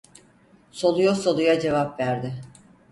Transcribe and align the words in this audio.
Soluya 0.71 1.15
soluya 1.15 1.59
cevap 1.59 1.99
verdi. 1.99 2.33